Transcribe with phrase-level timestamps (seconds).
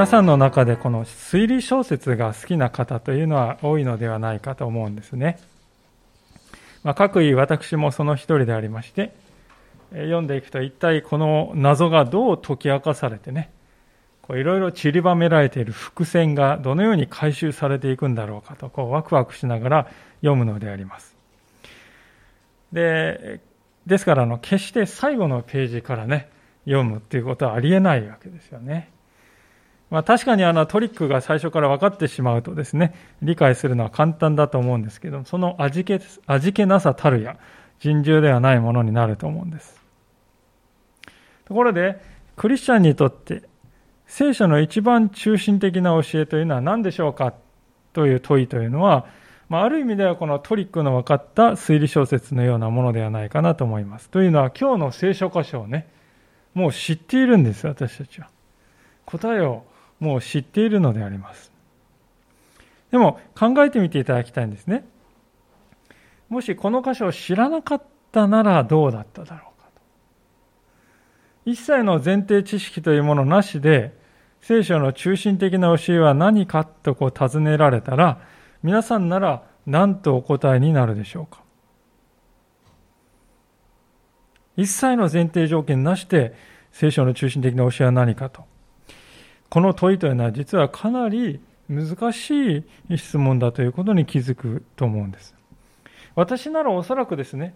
[0.00, 5.38] 皆さんの中でこの推理小説が好きな方というのは多いのではないかと思うんですね。
[6.82, 9.12] まあ、各位私もその一人でありまして、
[9.92, 13.50] 読んでいくと一体この謎がどう解き明かされてね、
[14.30, 19.90] いろいろ散りばめられている伏線がどのように回収されていくんだろうかと、こうワクワクしながら
[20.22, 21.14] 読むのであります。
[22.72, 23.40] で、
[23.86, 26.30] ですからあの、決して最後のページからね、
[26.64, 28.88] 読むっていうことはありえないわけですよね。
[29.90, 37.36] まあ、確かにあのトリックが最初から分かってしまうとですね、理解するのは簡単だと思うんですけど、その味気味気なさたるや、
[37.80, 39.80] 尋常ではないものになると思うんです。
[41.44, 42.00] ところで、
[42.36, 43.42] クリスチャンにとって
[44.06, 47.32] 聖書の一番中心的な教えというのは何でしょうか
[47.92, 49.06] という問いというのは、
[49.48, 54.08] まあ、ある意味ではこのトリックの分かった推理小説のようなものではないかなと思います。
[54.10, 55.88] というのは今日の聖書箇所をね、
[56.54, 58.28] もう知っているんです、私たちは。
[59.06, 59.64] 答えを
[60.00, 61.52] もう知っているのであります。
[62.90, 64.84] でも考えてみていただきたいんですね。
[66.28, 69.82] もしこの箇所を知らなかったならどうだっただろうかと。
[71.44, 73.98] 一切の前提知識というものなしで、
[74.40, 78.20] 聖書の中心的な教えは何かとこう尋ねられたら、
[78.62, 81.42] 皆さんなら何とお答えになるでしょうか
[84.56, 86.34] 一切の前提条件なしで
[86.72, 88.49] 聖書の中心的な教えは何かと。
[89.50, 95.34] この問いというのは実はかなり難しい質問だということに気づくと思うんです。
[96.14, 97.54] 私ならおそらくですね、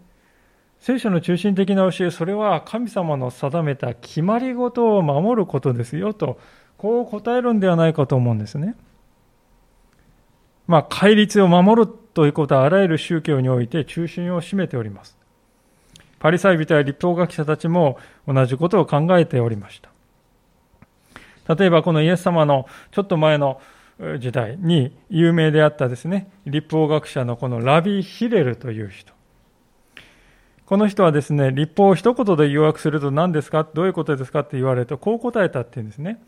[0.81, 6.39] 聖書の中心的な教え、それは神様の定めた決まり事を守ることですよと
[6.77, 8.77] こう答えるんではないかと思うんですね。
[10.67, 15.17] まあ、戒律を守るということはあらゆる宗教において中心を占めております。
[16.19, 19.94] パリサイ人や立法学者たちも同じことを考えておりました。
[21.49, 23.61] 例えばこのイエス様のちょっと前の
[24.19, 29.13] 時代に有名であったですね、立法学者のこのラビ・ヒレルという人。
[30.67, 33.69] この人はですね、立法を一言で誘惑すると何ですか？
[33.75, 36.23] どういうことですかって言われるとこう答えたっていうんですね。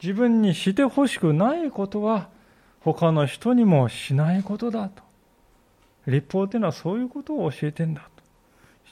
[0.00, 2.28] 自分にしてほしくないことは
[2.80, 5.02] 他の人にもしないことだと。
[6.06, 8.08] 立法というのはそういうことを教えてんだ。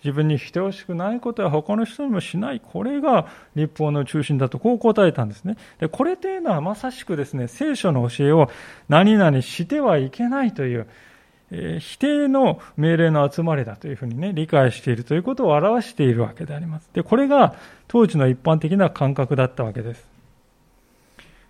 [0.05, 2.61] 自分にしてほしくないことは他の人にもしない。
[2.61, 5.57] これが立法の中心だとこう答えたんですね。
[5.79, 8.51] でこれというのはまさしくですね、聖書の教えを
[8.89, 10.89] 何々してはいけないという、
[11.53, 16.91] えー、否定の命令の集まりだというふうにね、理解しているということを表しているわけであります。
[16.93, 17.55] で、これが
[17.87, 20.13] 当時の一般的な感覚だったわけです。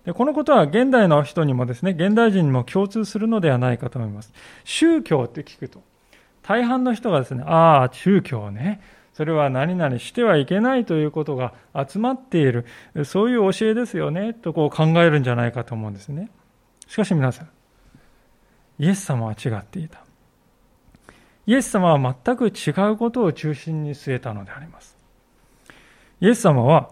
[0.05, 4.33] でこのことは現代の人にもですね、現代人にも共通するのではないかと思います。
[4.65, 5.81] 宗教って聞くと、
[6.43, 8.81] 大半の人がですね、ああ、宗教ね、
[9.13, 11.55] それは何々してはいけないということが
[11.87, 12.67] 集まっている、
[13.05, 16.31] そういう教えですよね、とこう考えるんじゃないかと思うんですね。
[16.87, 17.49] しかし皆さん、
[18.79, 20.03] イエス様は違っていた。
[21.47, 24.97] イエス様は全く違うことを中心に据えたのであります。
[26.21, 26.91] イエス様は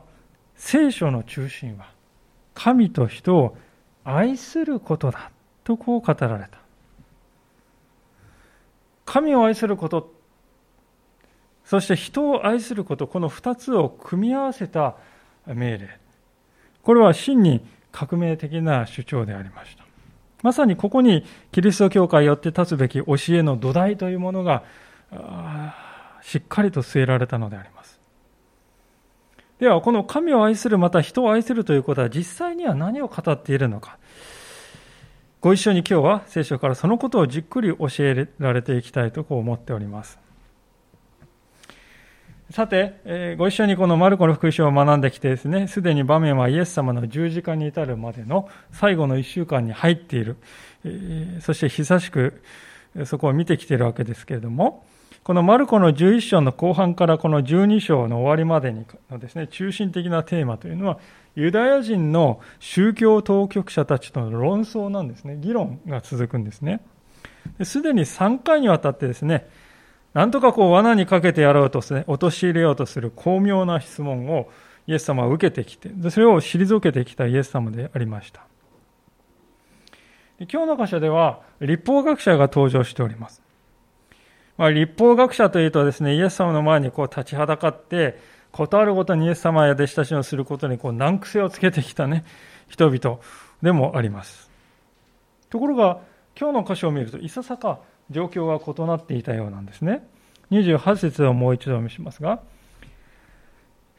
[0.57, 1.93] 聖書の中心は
[2.55, 3.57] 神と人を
[4.05, 5.31] 愛することだ
[5.65, 6.60] とこう語られた。
[9.11, 10.15] 神を愛すること、
[11.65, 14.95] そして人を愛すること、この2つを組み合わせた
[15.47, 15.99] 命令。
[16.85, 17.61] これは真に
[17.91, 19.85] 革命的な主張でありました。
[20.45, 24.63] まさにここにキリスト教会によって立つべき教えの土台というものが
[26.23, 27.99] しっかりと据えられたのであります。
[29.59, 33.99] では、この神を愛する、また人を愛するということは実際には何を語っているのか。
[35.41, 40.19] ご一緒に今日は聖書からそのことをじっくり教えられていきたいとこう思っております。
[42.51, 50.37] さて、えー、ご一緒にこのマルコの福音書を学んできてですね、すでに場面はイエス様の十字架に至るまでの最後の一週間に入っている、
[50.85, 52.43] えー、そして久しく
[53.07, 54.85] そこを見てきているわけですけれども、
[55.23, 58.75] このマルコの11章の後半からこの12章の終わりまで
[59.11, 60.99] のですね、中心的なテーマというのは、
[61.37, 65.37] ユダヤ人の宗教当局者たちとの論争なんですね。
[65.39, 66.81] 議論が続くんですね。
[67.63, 69.49] すでに3回にわたってですね、
[70.13, 74.49] なんとかこう罠にかけてやろうとすね、陥れようとする巧妙な質問を
[74.87, 78.43] イエス様は受けてきて、それを退けてきたイエス様でありました。
[80.51, 83.43] 今日の箇所では、立法学者が登場しております。
[84.57, 88.19] まあ、立法学者というとですね、イエス様の前にこう立ちはだかって、
[88.53, 92.25] ことあるごとにイエス様や弟子たちをすることにこう難癖をつけてきたね、
[92.69, 93.19] 人々
[93.63, 94.51] でもあります。
[95.49, 95.99] ところが、
[96.39, 97.81] 今日の箇所を見ると、いささか
[98.11, 100.07] 状況が異なっていたようなんですね。
[100.51, 102.41] 28節をもう一度見せしますが、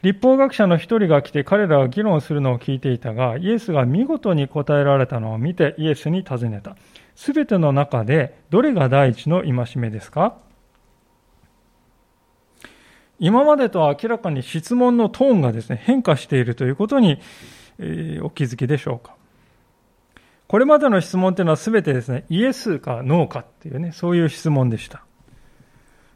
[0.02, 6.76] 立法学者の一人が来て彼らは議論するのを聞いていたが、イエスが見事に答えられたのを見てイエスに尋ねた。
[7.14, 10.36] すべての中でどれが第一の戒めですか？
[13.22, 17.20] 今までとは明らかに質問のトーンがですね、変化しているということに、
[17.78, 19.14] えー、お気づきでしょうか。
[20.48, 25.04] これまでの質問というのは全てですね、イエスかノーかっていうね、そういう質問でした。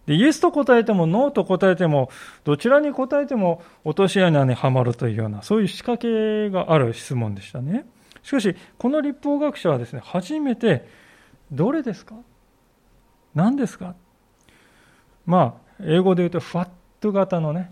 [0.06, 2.11] でイエスと答えてもノーと答えても、
[2.43, 7.87] どちらに答えても落とし穴にはまるというような、そういう仕掛けがある質問でしたね。
[8.25, 10.88] しかし、この立法学者はですね、初めて、
[11.53, 12.17] どれですか？
[13.37, 13.94] 何ですか？
[15.25, 16.69] まあ、英語で言うと、ファッ
[17.00, 17.70] ト型のね、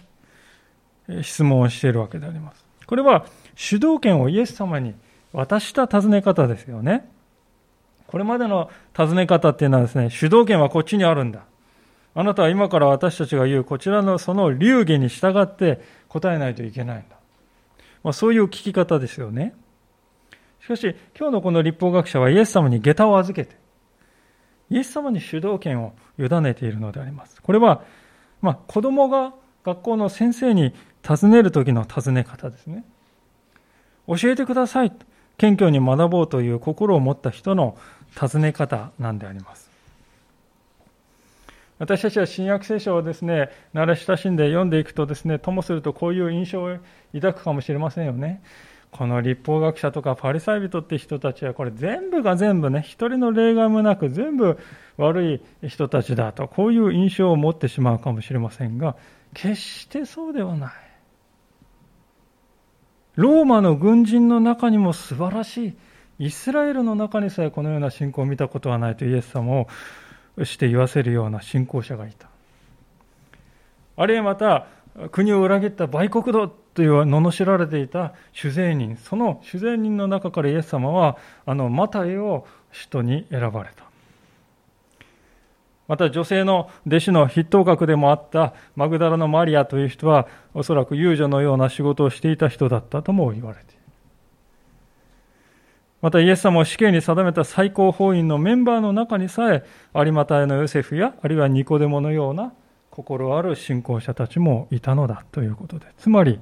[1.22, 2.64] 質問をしているわけであります。
[2.86, 4.94] これは、主導権をイエス様に
[5.32, 7.08] 渡した尋ね方ですよね。
[8.06, 11.44] これまでの尋ね方っていうのはですね、主導権はこっちにあるんだ。
[12.14, 17.16] あなたは今から私たちが言うこちらのその流儀に従って答えないといけないんだ。
[18.04, 19.54] まあ、そういう聞き方ですよね。
[20.60, 23.56] しかし、今日のこの立法学者はイエス様に下駄を預けて、
[24.70, 27.42] イエス様に主導権を委ねているのであります。
[27.42, 27.82] これは、
[28.44, 29.32] まあ、子供が
[29.64, 32.84] 学校の先生に尋ねる時の尋ね方ですね。
[34.06, 34.92] 教えてください。
[35.38, 37.78] 謙虚に学ぼうという心を持った人の
[38.14, 39.70] 尋ね方なんであります。
[41.78, 46.76] 私たちは新約聖書をですね、慣れ親しんで読んでいくとですね、ともするとこういう印象を
[47.14, 48.42] 抱くかもしれませんよね。
[48.90, 54.58] この立法学者とかパリサイ人って人たちはこれ全部が全部ね、一人の例外もなく全部
[54.96, 58.96] 悪い人たちだと、こういう印象を持ってしまうかもしれませんが、
[59.32, 60.72] 決してそうではない。
[63.16, 65.76] ローマの軍人の中にも素晴らしい、
[66.18, 69.66] イスラエルの中にさえこのような信仰を見たことはないとイエス様
[70.36, 72.28] をして言わせるような信仰者がいた。
[73.96, 74.66] あるいはまた、
[75.10, 81.16] 国を裏切った売国奴という罵られていた主税人、その主税人の中からイエス様は、
[81.46, 83.83] あのマタイを使徒に選ばれた。
[85.86, 93.74] また女性の弟子の筆頭格でもあったマグダラのマリアという人は、おそらく遊女のような仕事をしていた人だったとも言われている。
[96.00, 99.64] またイエス様を死刑に定めた最高法院のメンバーの中にさえ、
[99.94, 102.52] 有馬へのヨセフや、あるいはニコデモのような
[102.90, 106.38] 心ある信仰者たちもいたのだということで、つまり、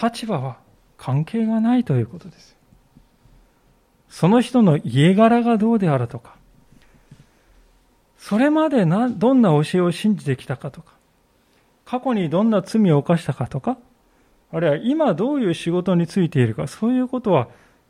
[0.00, 0.58] 立場は
[0.96, 2.56] 関係がないということです。
[4.08, 6.36] その人の家柄がどうであるとか、
[8.24, 10.94] それまでなどんな教えを信じてきたかとか、
[11.84, 13.76] 過去にどんな罪を犯したかとか、
[14.50, 17.48] あるいは今どういう仕事についているか、そういうことは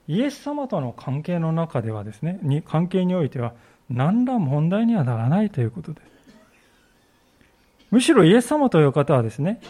[0.08, 3.52] イエス様との関係の中ではですね、に関係においては
[3.88, 6.06] 何ら問題にはならないということです。
[7.92, 9.60] むしろイエス様という方はですね、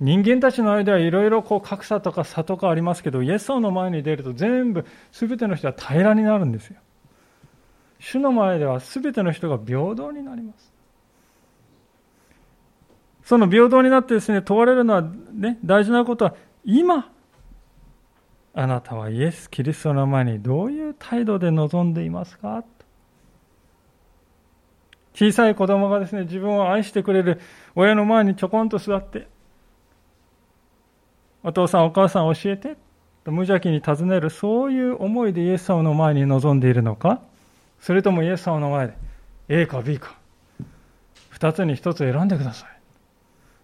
[0.00, 6.76] 人間たちの間はいろいろこう格差とか差とかありますけど、イエス様の前に出ると全部、すべての人は平らになるんですよ。
[7.98, 10.72] 主の前ではすべての人が平等になります。
[13.24, 17.10] その平等になってですね、問われるのはね、大事なことは、今、
[18.54, 22.64] あなたはイエス・キリストの前にどういう態度で臨んでいますか？
[25.12, 27.40] 小さい子供がですね、自分を愛してくれる
[27.74, 29.28] 親の前にちょこんと座って、
[31.42, 32.76] お父さん、お母さん教えて、
[33.24, 37.22] と無邪気に尋ねる、そういう思いでイエス様の前に臨んでいるのか、
[37.86, 38.94] それともイエス様の前で
[39.48, 40.16] A か B か、
[41.34, 42.70] 2つに1つ選んでください。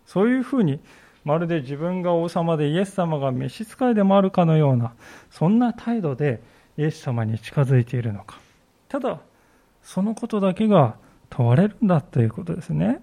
[0.06, 0.78] そういうふうに、
[1.24, 4.92] まるで自分が王様でイエス様が召使いでもあるかのような、
[5.32, 6.40] そんな態度で
[6.78, 8.38] イエス様に近づいているのか。
[8.88, 9.18] ただ、
[9.82, 10.94] そのことだけが
[11.28, 13.02] 問われるんだということですね。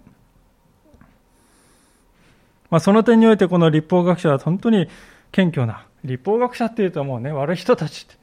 [2.70, 4.88] まあ、その点においてこの立法学者は本当に
[5.34, 8.18] 謙虚な、立法学者っていうともうね、悪い人たちって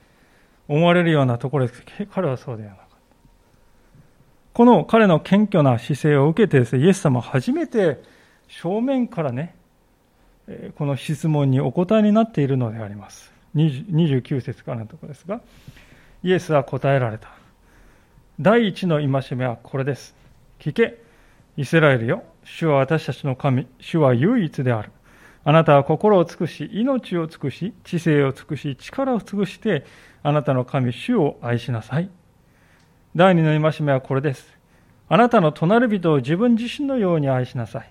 [0.67, 2.86] 思われるようなところですけど、彼はそうではなかった。
[4.57, 8.01] この彼の謙虚な姿勢を受けてですね、イエス様は初めて
[8.49, 9.55] 正面からね、
[10.77, 13.31] この質問にお答えになっているのであります。
[13.55, 15.43] 29節からのところですが、
[16.23, 17.29] イエスは答えられた。
[18.41, 20.15] 第一の戒めはこれです。
[20.59, 21.03] 聞け、
[21.59, 22.23] イスラエルよ。
[22.43, 24.91] 主は私たちの神、主は唯一である。
[25.45, 29.85] あなたは心を尽くし、命を尽くし、知性を尽くし、力を尽くして、
[30.23, 32.09] あなたの神、主を愛しなさい。
[33.17, 34.47] 第二の戒めはこれです。
[35.09, 37.91] あなたの隣人を自分自身のように愛しなさい。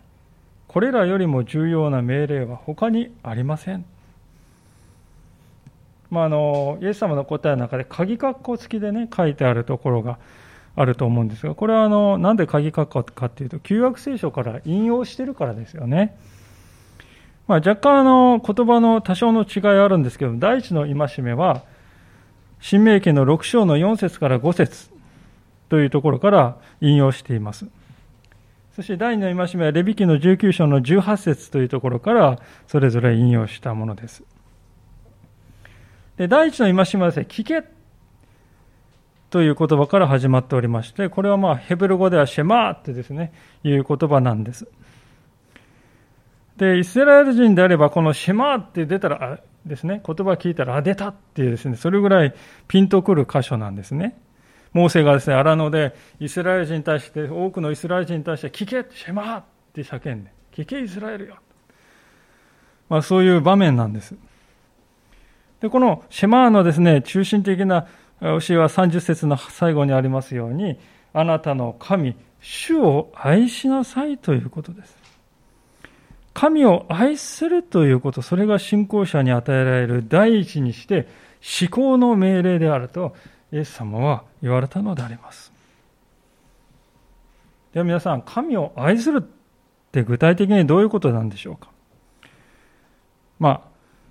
[0.68, 3.86] これらよりも重要な命令は他にありません。
[6.12, 10.20] まあ、あのイエス様の答えの中で鍵括弧付きでね書いてあるところが
[10.76, 16.16] あると思うんですが、これはあのなんで鍵括弧かっていうと、旧約聖書から引用してるからですよね。
[17.48, 21.64] まあ、若干あの言葉の多少の違いあるんですけど、第一の戒めは、
[22.62, 24.95] 新明記の6章の4節から5節
[25.70, 27.66] というところから引用しています。
[28.76, 34.24] そして第二の戒めは、レビ記の19章の18節というところからそれぞれ引用したものです。
[36.18, 37.64] で第一の戒めはですね、聞け
[39.30, 44.68] という言葉から始まっておりまして、これはまあヘブル語ではシェマーってですね、いう言葉なんです。
[46.58, 52.34] で、イスラエル人であれば、このシェマーって出たら、ですね、言葉聞いたら、あ、出たっていうですね、それぐらい
[52.68, 54.18] ピンとくる箇所なんですね。
[54.76, 61.38] モーセがですね、荒野でイスラエル人に対して、多くのイスラエル人に対して、聞けシェマーって叫んで、聞けイスラエルよ。
[62.90, 64.16] まあそういう場面なんです。
[65.62, 67.88] で、このシェマーのですね、中心的な
[68.20, 70.78] 教えは30節の最後にありますように、
[71.14, 74.98] あなたの神、主を愛しなさいということです。
[76.34, 81.08] 神を愛するということ、それが信仰者に与えられる第一にして
[81.62, 83.16] 思考の命令であると、
[83.54, 85.52] イエス様は言われたのであります。
[87.74, 89.24] では皆さん、神を愛するっ
[89.92, 91.70] て具体的にどういうことなんでしょうか？
[93.40, 93.62] まあ、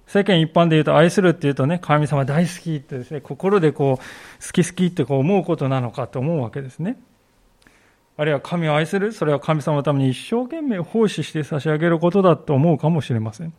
[0.07, 6.99] 世間一般で言うと愛するっていうとね、神様大好きってですね、心でこう、好き好きってこう思うことなのかと思うわけですね。
[8.17, 13.55] あるいは神を愛する、それは神様のために一生懸命奉仕して差し上げることだと思うかもしれません。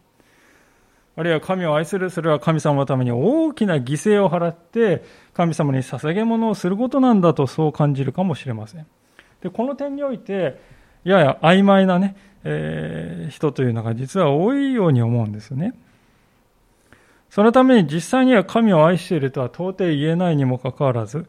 [1.17, 5.03] あるいは神を愛する、それは神様のために大きな犠牲を払って、
[5.33, 8.85] 神様に捧げ物をすることなんだとそう感じるかもしれません。
[9.41, 10.59] で、この点において、
[11.05, 15.73] やや曖昧なね、えー、人というのが実は多いように思うんですよね。
[17.29, 21.27] そのために実際には神を愛しているとは到底言えないにもかかわらず、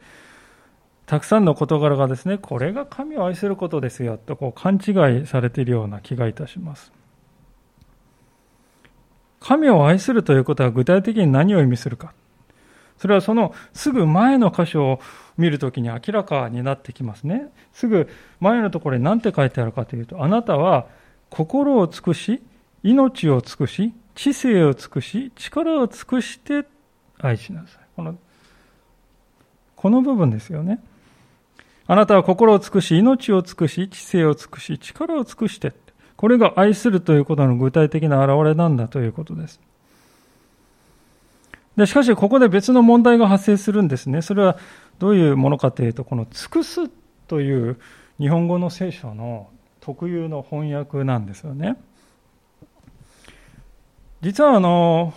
[1.07, 6.93] たくさんの事柄がですね、これが神を愛することですよとこう勘違いされているような気がいたします。
[9.41, 12.13] 神を愛するということは具体的に何を意味するか。
[12.99, 15.01] それはそのすぐ前の箇所を
[15.37, 17.53] 見るときに明らかになってきますね。
[17.73, 18.09] すぐ
[18.41, 20.87] 前のところに何て書いてあるかというと、あなたは
[21.29, 22.43] 心を尽くし、
[22.83, 26.67] 命を尽くし、知性を尽くし、力を尽くして
[27.19, 27.83] 愛しなさい。
[27.97, 28.17] この
[29.77, 30.83] この部分ですよね。
[31.87, 35.75] あなたは心を尽くし、命を尽くし、知性を尽くし、力を尽くして。
[36.17, 39.61] これが愛するということの具体的な表れなんだということです。
[41.77, 44.23] でしかし、ここで別の問題が発生するんですね。
[44.23, 44.57] それは
[44.99, 46.89] どういうものかというと、この尽くす
[47.29, 47.79] という
[48.19, 51.77] 日本語の聖書の特有の翻訳なんですよね。
[54.23, 55.13] 実はあの、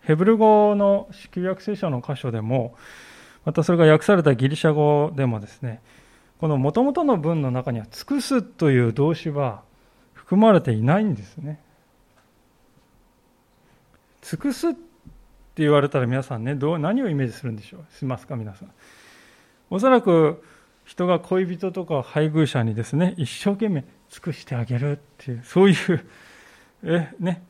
[0.00, 2.74] ヘブル語の旧約聖書の箇所でも、
[3.44, 5.80] またそれが訳されたギリシャ語でもですね、
[6.40, 9.62] この元々の文の中には尽くすという動詞は
[10.28, 11.58] 含まれていないんですね。
[14.20, 14.78] 尽くすって
[15.56, 17.96] 言われたら皆さんね、どう何をイメージするんでしょう？
[17.96, 18.70] しますか皆さん。
[19.70, 20.44] おそらく
[20.84, 26.06] 人が恋人とか配偶者にですね、一生懸命尽くしてあげるっていう、そういう、
[26.82, 27.42] え、ね、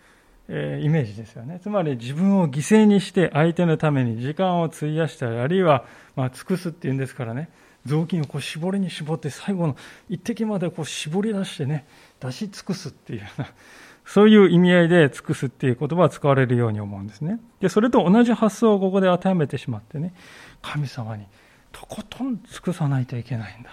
[0.46, 1.58] えイメージですよね。
[1.60, 7.50] つまり自分を犠牲にして相手のために時間を費やしたり、あるいは、まあ、尽くすっていうんですからね、
[7.86, 9.76] 雑巾をこう絞りに絞って最後の
[10.08, 11.86] 一滴までこう絞り出してね、
[12.20, 13.48] 出し尽くすっていうような、
[14.04, 17.40] そういう意味合いで尽くすっていう言葉は使われるように思うんですね。
[17.60, 20.14] で、それと同じ発想をここで当てはめてしまってね、
[20.62, 21.26] 神様に
[21.72, 23.70] とことん尽くさないといけないんだ。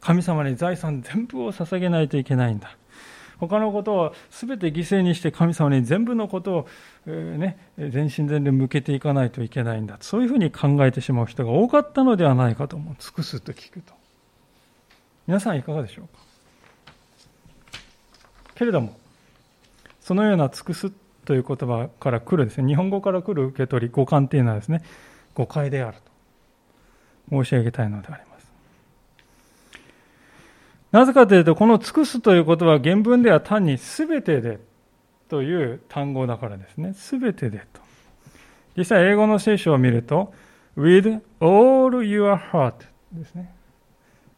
[0.00, 2.76] 神様に財産全部を捧げないといけないんだ。
[3.38, 6.68] 他のことは全て犠牲にして神様に全部のことを、
[7.06, 9.96] えー、ね、全身全霊向けていかないといけないんだ。
[10.00, 12.96] そういうふうに考えてしまう人が多かったのではないかと思う。
[12.98, 13.94] 尽くすと聞くと。
[15.26, 16.29] 皆さんいかがでしょうか？
[18.60, 18.94] けれども、
[20.02, 20.92] そのような尽くす
[21.24, 24.82] という言葉から来るですね、日本語から来る受け取り、五感というのはですね、
[25.32, 25.96] 誤解である
[27.30, 28.52] と申し上げたいのであります。
[30.92, 34.58] なぜかというと、この尽くすということは原文では単に全てで
[35.30, 36.92] という単語だからですね。
[36.92, 37.80] 全てでと。
[38.76, 40.34] 実際英語の聖書を見ると、
[40.76, 42.74] with all your heart
[43.14, 43.54] ですね。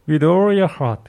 [0.07, 0.99] with all your heart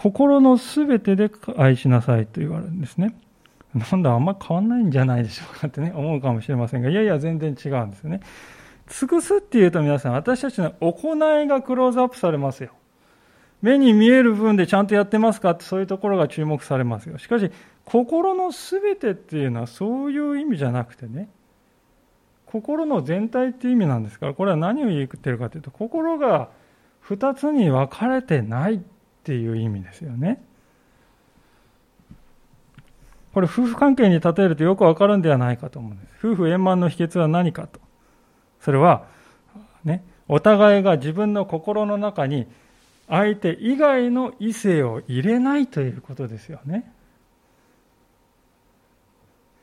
[0.00, 3.14] 心の全てで愛しなさいと言われるんですね。
[3.74, 8.20] なんだ、あんま変わんないんじゃないでしょうかってね、 思うかもしれませんが、いやいや、全然違うんですよね。
[8.88, 12.70] 尽くすっていうと皆さん、私たちの行いがクローズアップされますよ。
[13.60, 17.18] 目に見える分でちゃんとやってますかってそういうところが注目されますよ。
[17.18, 17.50] しかし、
[17.84, 21.28] 心のすべてっていうのはそういう意味じゃなくてね、
[22.46, 26.48] 心の全体っていう意味なんですから、これは何を言ってるかというと、心が
[27.00, 28.82] 二つに分かれてない
[29.20, 30.42] っていう意味ですよね。
[33.32, 36.26] これ夫婦関係に例えるとよくわかるんではないかと思うんです。
[36.26, 37.80] 夫婦円満の秘訣は何かと。
[38.60, 39.06] それは、
[39.84, 42.46] ね、お互いが自分の心の中に
[43.08, 46.92] 相手以外の異性を入れないということですよね。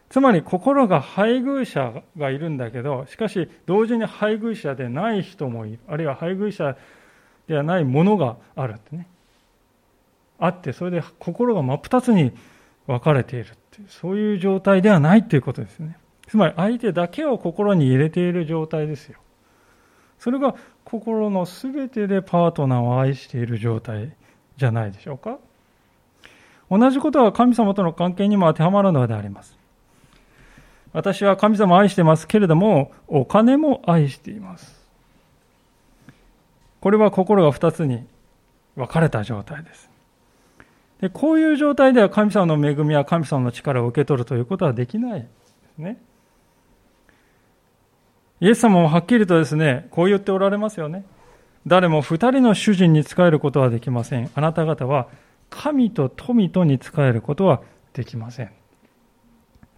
[0.10, 5.80] つまり心が配偶者がいるんだけど、しかし同時に配偶者でない人もいる。
[5.88, 6.78] あるいは配偶者
[7.48, 9.08] ではないものがあるってね。
[10.40, 12.32] あって、それで心が真っ二つに
[12.86, 15.98] 分かれているっていう、そういう状態ではないということですね。
[16.28, 19.20] つまり相手だけを心に入れている状態ですよ。
[20.20, 24.14] それが心のすべてでパートナーを愛している状態
[24.58, 25.38] じゃないでしょうか。
[26.70, 29.58] 同じことは神様との関係にも当てはまるのであります。
[30.94, 34.78] 私は神様を愛してますけれども、お金も愛しています。
[36.80, 38.06] これは心が二つに
[38.76, 39.90] 分かれた状態です。
[41.02, 45.28] でこういう状態では神様の恵みや神様の力を受け取るということはできないで
[45.76, 45.98] すね。
[48.40, 51.06] イエス様もはっきりとですね、こう言っておられますよね。
[51.66, 54.30] 誰も二人の主人に仕えることはできません。
[54.36, 55.08] あなた方は
[55.50, 57.62] 神と富とに仕えることは
[57.94, 58.52] できません。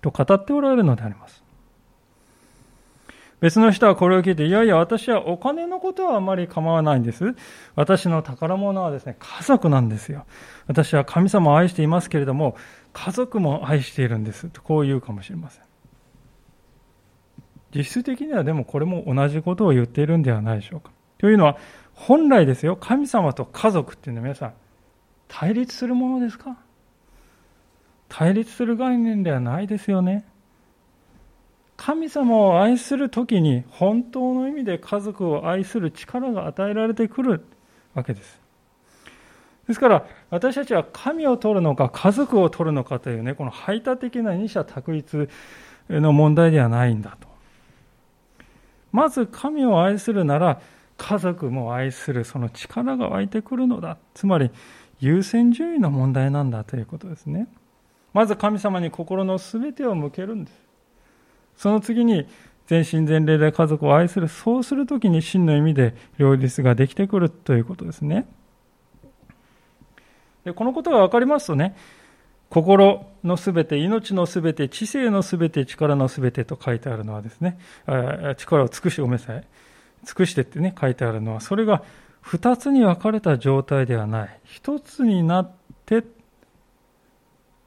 [0.01, 1.43] と語っておられるのであります。
[3.39, 7.35] 別の人はこれを聞いて、いやいや、私はお金のことはあまり構わないんです。
[7.75, 10.25] 私の宝物はですね、家族なんですよ。
[10.67, 12.55] 私は神様を愛していますけれども、
[12.91, 14.49] 家族も愛しているんです。
[14.49, 15.63] とこう言うかもしれません。
[17.73, 20.91] 実質的にはでもこれも同じことを言っているんではないでしょうか。
[21.17, 21.57] というのは、
[21.93, 24.53] 本来ですよ、神様と家族っていうのは皆さん、
[25.27, 26.57] 対立するものですか？
[28.09, 30.25] 対立する概念ではないですよね。
[31.89, 37.43] 神様を愛する時に本当の意味で家族を愛する力が与えられてくる
[37.95, 38.39] わけです。
[39.67, 45.27] ですから私たちは神を取るのか家族を取るのかというねこの排他的な二者択一
[45.89, 47.27] の問題ではないんだと。
[48.91, 50.61] まず神を愛するなら
[50.95, 53.97] 家族も愛するその力が湧いてくるのだ。
[54.13, 54.51] つまり
[54.99, 57.47] 優先順位の問題なんだということですね。
[58.13, 60.68] まず神様に心の全てを向けるんです。
[61.59, 62.25] その次に
[62.67, 64.29] 全身全霊で家族を愛する。
[64.29, 68.25] そうするときに真の意味で両立ができてくるということですね。
[70.45, 71.75] でこのことが分かりますとね、
[72.49, 77.59] 心のすべて、命のすべて、知性のすべて、力のすべてと書いてあるのはですね、
[78.37, 79.43] 力を尽くし、ごめんなさい。
[80.05, 81.83] 尽くしてってね、書いてあるのは、それが
[82.21, 84.39] 二つに分かれた状態ではない。
[84.45, 85.51] 一つになっ
[85.85, 86.03] て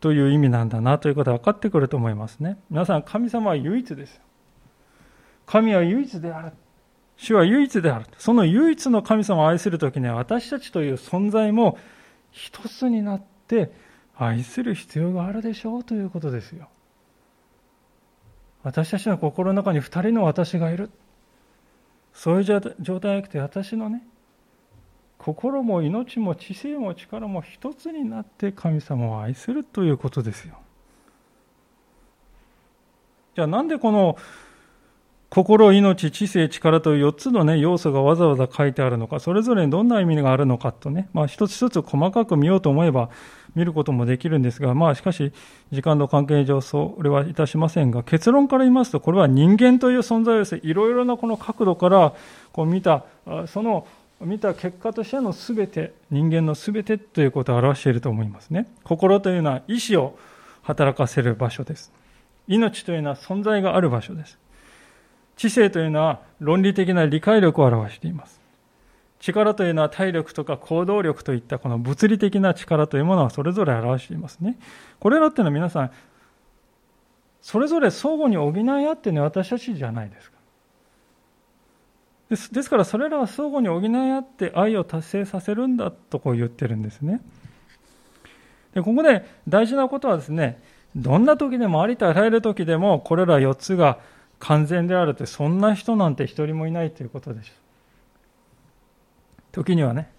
[0.03, 2.59] という意味なんだなということが分かってくると思いますね。
[2.71, 4.21] 皆さん、神様は唯一です。
[5.47, 6.53] 神は唯一である。
[7.17, 8.07] 主は唯一である。
[8.19, 11.79] その唯一の神様を愛するときには私たちという存在も
[12.33, 13.71] 一つになって
[14.17, 16.69] 愛する必要があるでしょうということですよ。
[18.65, 20.91] 私たちの心の中に二人の私がいる。
[22.13, 24.05] そういう状態じゃなくて私のね、
[25.25, 30.59] 心も命も知性も力も一つになって神様を愛するということですよ。
[33.37, 34.17] じゃあなんでこの
[35.31, 43.09] 心、命、知性、力という4つの、ね、要素がわざわざ書いてあるのか、それぞれにどんな意味があるのかとね、まあ、一つ一つ細かく見ようと思えば
[43.55, 45.33] 見ることもできるんですが、まあ、しかし、
[45.71, 52.13] 時間の関係上、それはいたしませんが、結論から言いますと、これは人間という存在をですね、いろいろなこの角度から
[52.53, 53.07] こう見た、
[53.47, 53.87] その
[54.25, 58.67] 見た結果としての全て、人間の全てということを表していると思いますね。
[58.85, 60.17] 心というのは意志を
[60.63, 61.93] 働かせる場所です。
[62.49, 64.39] 命というのは存在がある場所です。
[65.37, 68.41] 知性というのは論理的な理解力を表しています。
[69.21, 74.59] 力というのは体力とか行動力といったこの物理的な力というものはそれぞれ表していますね。
[74.99, 75.91] これらっていうのは皆さん、
[77.41, 80.32] それぞれ相互に補い合ってね、私たちじゃないです。
[82.33, 87.21] ですですからそれらは相互に補い合って愛を達成させるんだとこう言ってるんですね。
[88.73, 90.59] でここで大事なことはですね、
[90.97, 93.99] どんな時でもありとあらゆる時でもこれら4つが
[94.39, 97.53] 完全であるってそんな人なんて一人もいないということです。
[99.53, 100.11] 時にはね、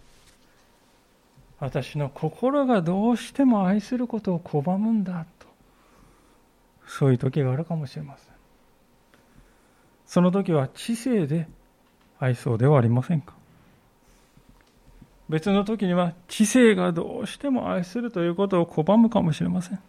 [1.60, 5.48] 私の心がどうしても愛することを拒むんだと、
[6.86, 8.34] そういう時があるかもしれません。
[10.06, 11.48] その時は知性で
[12.24, 13.34] 愛そうではありませんか？
[15.30, 19.80] 別の時には知性がどうしても愛するということを拒むかもしれません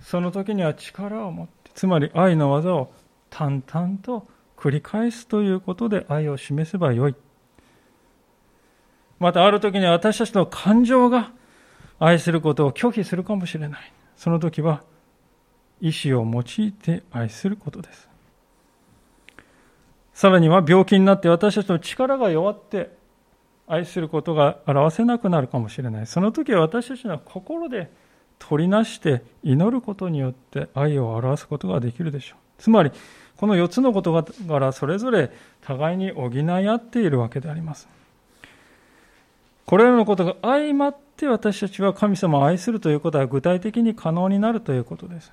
[0.00, 2.92] その時には力を持ってつまり愛の技を
[3.30, 7.14] 淡々と繰り返すということで愛を示せばよい
[9.18, 11.30] またある時には私たちの感情が
[11.98, 13.92] 愛することを拒否するかもしれない。
[14.16, 14.82] その時は
[15.82, 18.09] 意志を用いて愛することです。
[20.20, 22.90] さらには病気になって私たちの力が弱って
[23.66, 26.06] 愛することが表せなくなるかもしれない。
[26.06, 27.90] その時は私たちの心で
[28.38, 32.38] 取りなして祈ることによって愛を表すことができるでしょう。
[32.58, 32.92] つまり、
[33.38, 34.12] この4つの事
[34.46, 35.30] 柄それぞれ
[35.62, 37.88] 互いに補い合っているわけであります。
[39.64, 45.32] これらのことが相まって私たちは神様を愛するということは具体的に可能になるということです。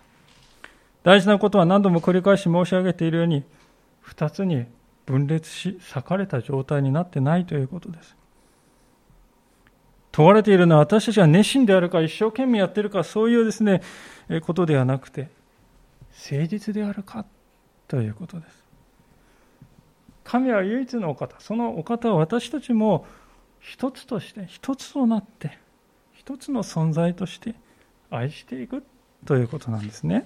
[1.03, 3.43] 大事なことは何度も繰り返し申し上げているように、
[4.05, 4.65] 2つに
[5.07, 8.15] 分裂し、裂かれた状態になってないということです。
[10.11, 13.83] 問われているのは私たちが熱心であるか一生懸命やってるかそういうですね
[14.41, 15.29] ことではなくて
[16.31, 17.23] 誠実であるか
[17.87, 18.63] ということです
[20.23, 23.05] 神は唯一のお方そのお方を私たちも
[23.59, 25.59] 一つとして一つとなって
[26.13, 27.53] 一つの存在として
[28.09, 28.83] 愛していく
[29.25, 30.25] ということなんですね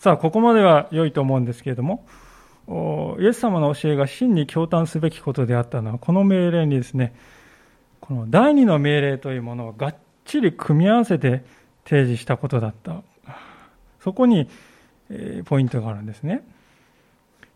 [0.00, 2.06] さあここまでは良いと思うんですけれども
[3.20, 7.14] イエス様の教えが真に共感すべきことであったのは、この命令にですね、
[8.00, 11.44] この第二の命令というものをがっちり組み合わせて
[11.84, 13.02] 提示したことだった。
[14.00, 14.48] そこに
[15.44, 16.46] ポイントがあるんですね。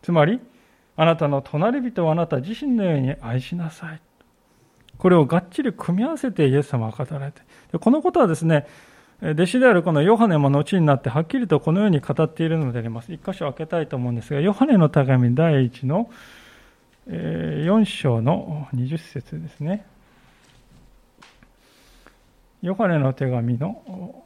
[0.01, 0.39] つまり、
[0.97, 4.01] あなたの隣人をあなた自身のように愛しなさい。
[4.97, 7.41] これをがっちり組み合わせてイエス様は語られて。
[7.79, 8.67] このことはですね、
[9.21, 13.13] 弟子であるこのヨハネも後になってはっきりとこのように語っているのであります。
[13.13, 16.09] 一箇所開けたいと思うんですが、ヨハネの手紙第1の
[17.07, 19.85] 4章の20節ですね。
[22.61, 24.23] ヨハネの手紙の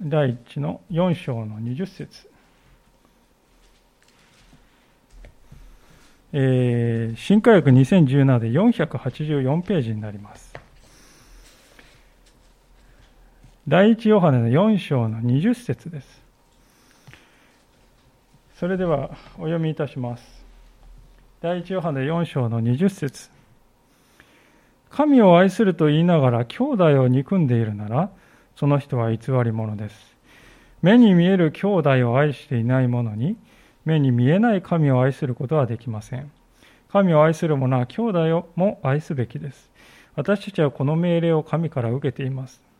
[0.00, 2.30] 第1の4章の20節
[6.32, 10.51] え、新科学2017で484ページになります。
[13.68, 16.22] 第一ヨハネの4章の20節です。
[18.56, 20.44] それではお読みいたします。
[21.40, 23.30] 第一ヨハネ4章の20節
[24.90, 28.10] 神を愛すると言いながら兄弟を憎んでいるなら、
[28.56, 30.16] その人は偽り者です。
[30.82, 33.36] 目に見える兄弟を愛していない者に、
[33.84, 36.32] 目に見えない神を愛することはできません。
[36.90, 39.70] 神を愛する者は兄弟をも愛すべきです。
[40.16, 42.71] 私たちはこの命令を神から受けています。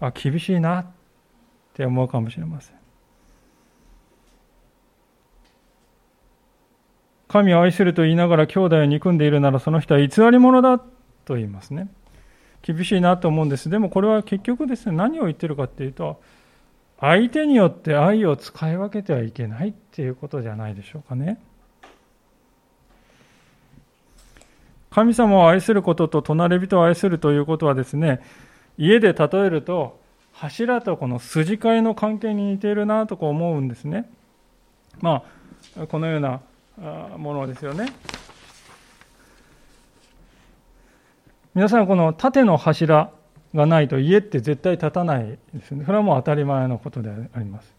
[0.00, 0.86] あ厳しいなっ
[1.74, 2.78] て思うかもしれません。
[7.28, 11.88] 神を愛すると言いながら兄弟を憎んでいるならその人は偽り者だと言いますね。
[12.62, 13.70] 厳しいなと思うんです。
[13.70, 16.20] でもこれは結局ですね何を言ってるかっていうと
[17.00, 21.38] 相手によって愛を使い分けてはいけないっていうことじゃないでしょうかね。
[24.90, 28.20] 神様を愛することと隣人を愛するということはですね
[28.78, 30.00] 家で例えると
[30.32, 34.08] 柱とこの筋交いの関係に似ているなとこ思うんですね。
[35.00, 35.24] ま
[35.76, 36.40] あ、このような
[37.16, 37.92] ものですよね。
[41.54, 43.10] 皆さん、この縦の柱
[43.52, 45.84] がないと家って絶対立たないですね。
[45.84, 47.74] それはもう当たり前のことであります。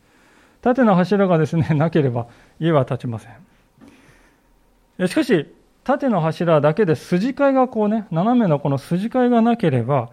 [0.61, 2.27] 縦の柱がですね、 なければ
[2.59, 5.07] 家は建ちません。
[5.07, 5.53] しかし、
[5.85, 10.09] 縦の柱だけで筋交いがこうね、斜めのこの筋交いがなければ、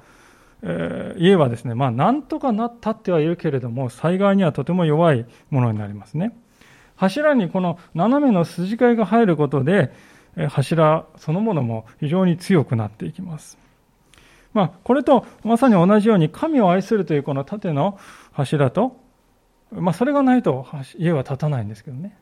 [0.68, 6.36] え、家はですね、まあ、なんとかなったってはいるけれども、災害にはとても弱いものになりますね。
[6.96, 9.92] 柱にこの斜めの筋交いが入ることで、
[10.48, 13.58] 柱そのものも非常に強くなっていきます。
[14.52, 17.98] まあ、これとまさに同じように神を愛するというこの縦の
[18.32, 18.96] 柱と、
[19.70, 20.66] まあ、それがないと
[20.98, 22.18] 家は建たないんですけどね。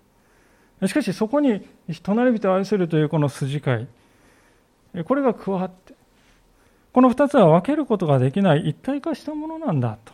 [0.86, 1.66] しかしそこに
[2.02, 3.88] 隣人を愛するというこの筋交
[4.94, 5.93] い、これが加わって、
[6.94, 10.12] この2つは分けることができない一体化したものなんだと。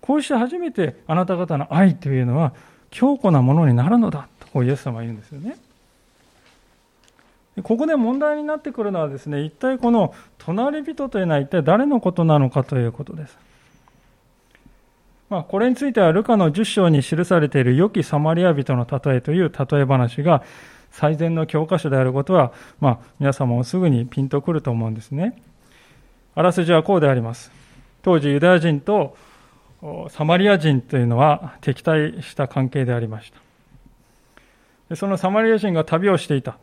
[0.00, 2.54] こうして初めてあなた方の愛というのは
[2.90, 5.56] 強固なものになるのだとこうイエス様は言うんですよね。
[7.62, 13.38] ここで問題になってくるのはですね、一体この隣人というのは一体誰のことなのかということです。
[15.28, 20.42] まあ、これについてはルカの10章に記されている良きサマリア人の例えという例え話が
[20.90, 25.40] 最善の教科書であることは、まあ、皆様もすぐにピンとくると思うんですね。
[26.34, 27.50] あらすじはこうであります。
[28.02, 29.16] 当時ユダヤ人と
[30.08, 33.38] サマリア人というのは敵対した関係でありました。
[34.88, 36.58] でそのサマリア人が旅をしていた。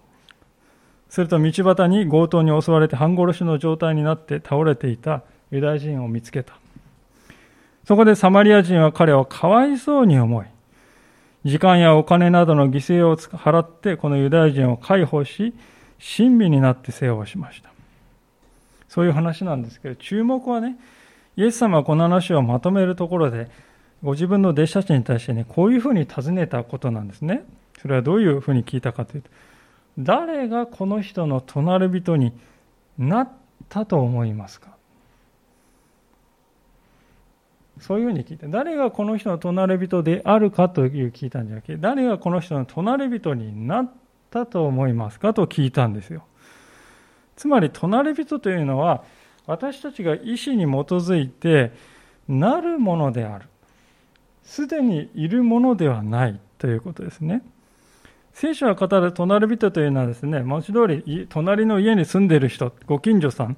[1.10, 6.54] すると道端に強盗に襲われて半殺しの状態になって倒れていたユダヤ人を見つけた。
[7.86, 10.46] そこでサマリア人は彼をかわいそうに思い、
[11.44, 15.54] 時間やお金などの犠牲を払ってこのユダヤ人を解放し、
[16.00, 17.71] 親身になって世話をしました。
[18.91, 20.75] そういう話なんですけど、注目はね、
[21.38, 23.49] イエス様はこの話をまとめるところで、
[24.04, 27.45] ご自分の弟子たちに対してね、こういうふうに尋ねたことなんですね。
[27.80, 29.30] それはどういうふうに聞いたかというと、
[29.97, 32.34] 誰がこの人の隣人に
[32.97, 33.30] なっ
[33.69, 34.71] たと思いますか？
[37.80, 43.91] そういうふうに聞いて、誰がこの人の隣人であるかという聞いたんじゃなくて、誰がこの人の隣人になっ
[44.30, 46.25] たと思いますかと聞いたんですよ。
[47.41, 49.04] つまり、隣人というのは、
[49.47, 51.71] 私たちが意思に基づいて、
[52.27, 53.47] なるものである。
[54.43, 57.41] すでにいるものではないということですね。
[58.32, 63.58] 聖書が語る隣人というのはですね、文字通り隣の家に住んでいる人、ご近所さん、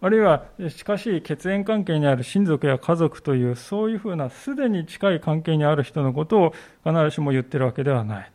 [0.00, 6.54] あるいは近し血縁関係にある親族や家族というそういうふうなすでに近い関係にある人のことを
[6.86, 8.32] 必ずしも言ってるわけではない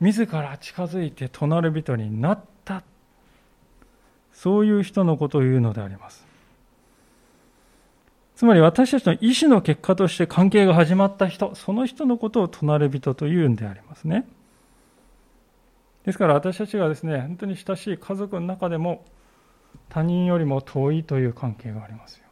[0.00, 2.44] 自ら近づいて隣人になっ
[4.38, 6.24] そういう人のことを言うのであります。
[8.36, 14.28] つまり私たちの意思の結果として関係が始まった人その人のことを隣人というんでありますね。
[16.04, 19.04] ですから私たちがですね本当に親しい家族の中でも
[19.88, 22.24] 他人よりも遠いという関係がありますよ。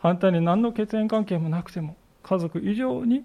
[0.00, 3.24] 反対に何の血縁関係もなくても家族以上に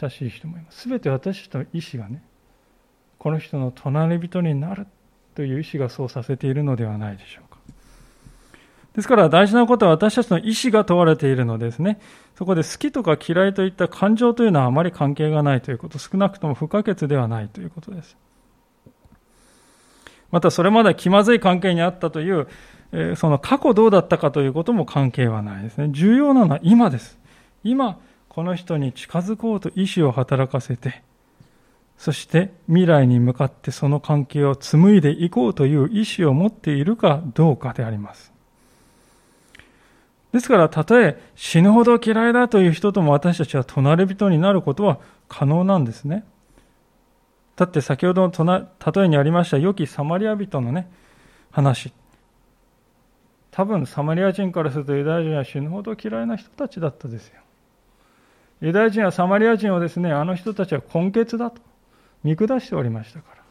[0.00, 0.88] 親しい人もいます。
[0.88, 2.22] 全て私たちの意思がね
[3.18, 4.86] この人の隣人になる。
[5.34, 7.58] という意思がそうさせているのではないでしょうか
[8.94, 12.00] ですから大事なことは私たちの意思が問われているのですね
[12.36, 18.16] そこで好きとか嫌いといった感情というのはあまり関係がないということ少なくとも不可欠ではないということです
[20.32, 22.48] またそれまで気まずい関係にあったという、
[23.16, 25.90] その過去どうだったかということも関係はないですね。
[25.92, 27.18] 重要なのは今です。
[27.62, 31.02] 今、この人に近づこうと意志を働かせて、
[32.02, 38.32] そして未来に向かってその関係を紡いでいこうという意志を持っているかどうかであります。
[40.32, 46.24] ですから、たとえ死ぬほど嫌いだという人とも私たちは隣人になることは可能なんですね。
[47.54, 50.90] だって先ほどの例えにありました良きサマリア人のね、
[51.52, 51.92] 話。
[53.52, 57.34] 多分サマリア人からするとユダヤ人は死ぬほど嫌いな人たちだったですよ。
[58.60, 61.62] ユダヤ人はサマリア人をですね、あの人たちは根血だと
[62.22, 63.42] 見下しておりましたから。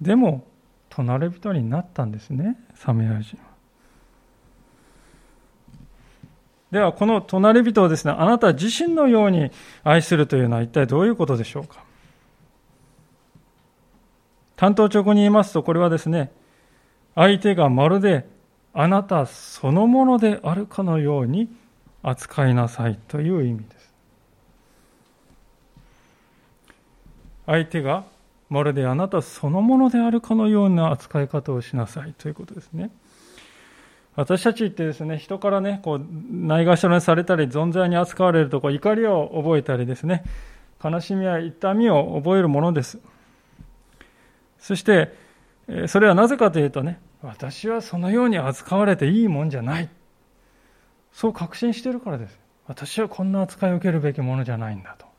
[0.00, 0.46] でも、
[0.88, 3.50] 隣人になったんですね、サマリア人は。
[6.70, 9.50] では、この隣人をですね、あなた自身のように
[9.82, 11.82] 愛するというのは一体どういうことでしょうか？
[14.56, 16.32] 単刀直に言いますと、これはですね、
[17.14, 18.26] 相手がまるで
[18.72, 21.48] あなたそのものであるかのように
[22.02, 23.79] 扱いなさいという意味です。
[27.50, 28.04] 相手が
[28.48, 32.90] まるであなたそのものであるかのような扱い方をしなさいということですね。
[34.14, 40.24] 私たちってですね、人からね、こう、ないがしろにされたり、存在に扱われると、こう、怒りを覚えたりですね、
[40.82, 42.98] 悲しみや痛みを覚えるものです。
[44.58, 45.14] そして、
[45.86, 49.88] それはなぜかというとね、私はそのように扱われていいもんじゃない。
[51.12, 52.38] そう確信してるからです。
[52.66, 55.09] 私はこんな扱いを受けるべきものじゃないんだと。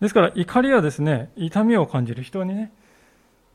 [0.00, 2.22] ですから怒りはですね、痛みを感じる。
[2.22, 2.72] 人にね、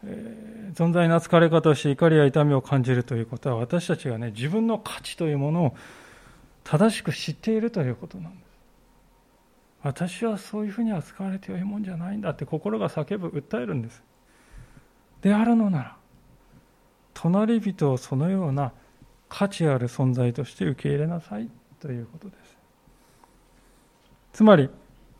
[0.04, 5.76] えー、存在の扱われ方をして怒りや痛みを感じるということは私たちがね、自分の価値というものを
[6.64, 8.44] 正しく知っているということなんです。
[9.84, 14.02] 私はそういうふうに扱われてよいもんじゃないんだって心が叫ぶ訴えるんです。
[15.22, 15.98] であるのなら
[17.14, 18.74] 隣人をそのような
[19.30, 22.58] 価値ある存在として受け入れなさいということです。
[24.34, 24.70] つまり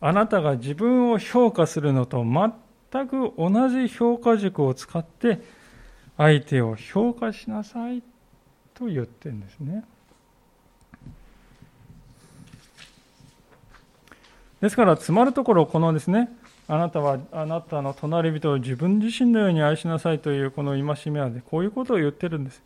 [0.00, 5.40] あなたが自分を評価するのと全く同じ評価軸を使って
[6.16, 8.02] 相手を評価しなさい
[8.74, 9.84] と言ってるんですね。
[14.60, 16.30] ですから、つまるところ、このですね、
[16.68, 22.62] あなたはあなたの隣人を自分自身のように愛しなさいというこの戒めは、ね、こういうことを言ってるんです。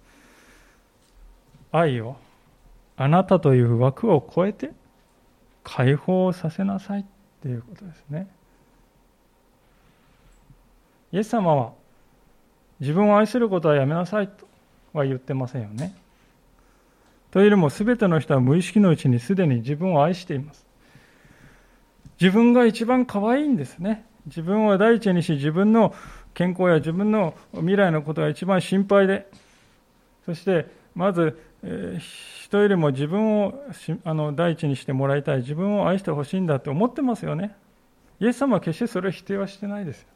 [1.73, 2.17] 愛を
[2.97, 4.71] あなたという枠を超えて
[5.65, 7.07] 解放させなさい
[7.43, 8.29] ということですね。
[11.13, 11.73] イエス様は
[12.81, 14.47] 自分を愛することはやめなさいと
[14.93, 15.95] は言ってませんよね。
[17.31, 20.67] というよりも全ての人は無意識のうちにすでに自分を愛しています。
[22.21, 24.05] 自分が一番可愛いんですね。
[24.27, 25.95] 自分を第一にし、自分の
[26.35, 29.31] 健康や自分の未来のことが一番心配で、
[30.25, 33.55] そしてまず、人よりも自分を
[34.05, 37.57] あの第一にしてもらいたい、自分を愛してほしいんだって思ってますよね。
[38.21, 40.07] イエス様は決してそれを否定はしてないです。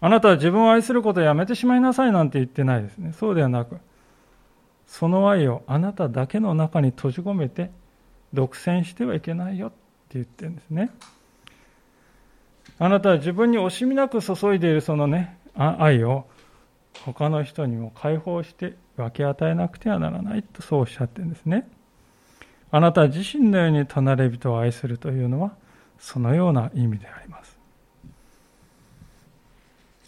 [0.00, 3.12] あなたは自分を愛することをやめてしまいなさいなんて言ってないですね。
[3.12, 3.78] そうではなく、
[4.86, 7.70] その愛をあなただけの中に閉じ込めて
[8.32, 9.76] 独占してはいけないよって
[10.14, 10.90] 言ってるんですね。
[12.78, 16.26] あなたは自分に惜しみなく注いでいるそのね、愛を
[17.04, 21.68] 他の人にも解放して分け与えなくてはならないとそうおっしゃってるんですね。
[22.70, 25.52] あなた自身のように隣人を愛するというのは
[25.98, 27.58] そのような意味であります。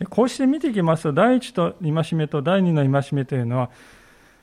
[0.08, 3.70] こうして見ていきますと、第一と戒めと第二の戒めというのは、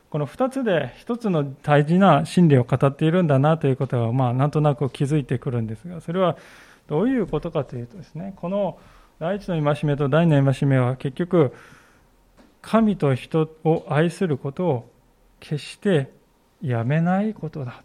[0.09, 6.37] この2つで1つの大事な真理を語っているんだなということが、まあ、なんとなく気づいてくるんですが、それは
[6.87, 8.77] どういうことかというとですね、この
[9.19, 11.53] 第一の戒めと第二の戒めは結局、
[12.67, 14.91] 神と人を愛することを
[15.39, 16.11] 決して
[16.61, 17.81] やめないことだ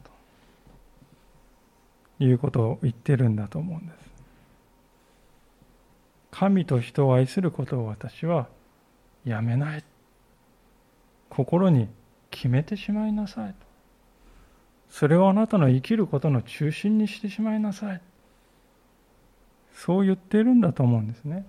[2.19, 3.99] ということを言ってるんだと思うんです。
[6.33, 8.49] 神と人を愛することを私は
[9.25, 9.85] やめない。
[11.31, 11.89] 心に
[12.33, 13.55] 決めてしまいなさい。
[14.91, 18.01] それをあなたの生きることの中心にしてしまいなさい。
[19.75, 21.47] そう言ってるんだと思うんですね。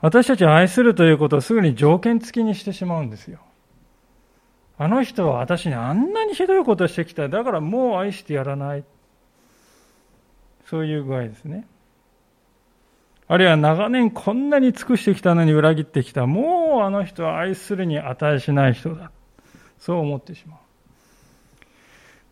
[0.00, 3.40] 私たちは愛するということをすぐに条件付きにしてしまうんですよ。
[4.78, 7.28] あの人は私にあんなにひどいことをしてきた。
[7.28, 8.84] だからもう愛してやらない。
[10.66, 11.66] そういう具合ですね。
[13.28, 16.26] あるいは長年こんなに尽くしてきたのに裏切ってきた。
[16.26, 19.10] もうあの人は愛するに値しない人だ。
[19.78, 20.58] そう思ってしまう。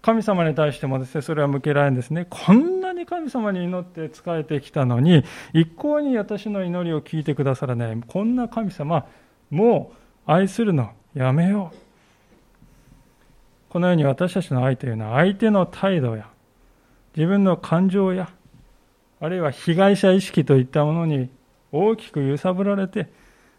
[0.02, 2.26] 神様に対してもですね、それは向けられるんですね。
[2.28, 8.02] こんに神様に祈って仕えてきたのに、一向に私の祈りを聞いてくださらない。
[8.06, 9.06] こんな神様、
[9.50, 9.92] も
[10.26, 11.76] う愛するのやめよう。
[13.68, 16.28] このように私たちの愛というのは相手の態度や
[17.16, 18.30] 自分の感情や
[19.20, 21.28] あるいは被害者意識といったものに
[21.72, 23.08] 大きく揺さぶられて、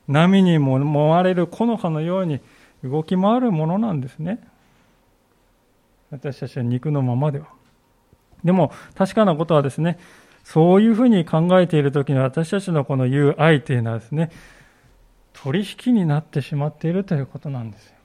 [0.08, 2.40] 波にももわれる木の葉のように
[2.84, 4.40] 動き回るものなんですね。
[6.12, 7.55] 私たちは肉のままでは。
[8.44, 9.98] でも、確かなことはですね、
[10.44, 14.32] そういうふうに考えているときに私たちのこの言う愛というのはですね、
[15.34, 17.96] 取引になってしまっているということなんですよ。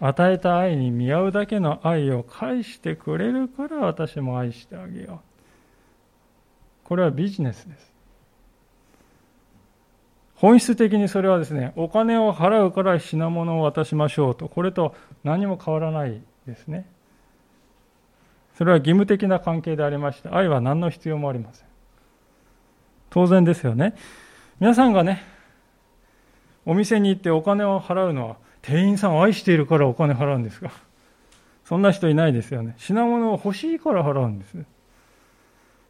[0.00, 5.18] 与えた愛に見合うだけの愛を返してくれるから私も愛してあげよう。
[6.84, 7.92] これはビジネスです。
[10.36, 16.86] 本質的にそれはですね、お金を払うから品物を渡しましょうと、これと何も変わらないですね。
[18.58, 21.68] それは義務的な関係でありまして、愛は何の必要もありません。
[23.08, 23.94] 当然ですよね。
[24.58, 25.22] 皆さんがね、
[26.66, 30.72] お店に行ってお金を払うのは、店員さんを愛しているからお金払うんですか
[31.66, 32.74] そんな人いないですよね。
[32.78, 34.56] 品物を欲しいから払うんです。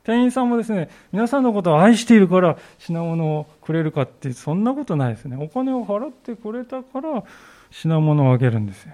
[0.05, 5.39] 店員さんもですね、皆さんのことを愛しているから品物をくれるかって、そんなことないですね。
[5.43, 7.25] お金を払ってくれたから
[7.71, 8.93] 品物をあげるんですよ。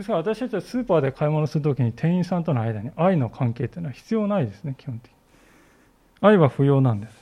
[0.00, 5.16] ですから私たちはスーパーで買い物するときに店員さんとの間に愛の関係っていうのは必要ないですね、基本的に。
[6.22, 7.14] 愛は不要なんです。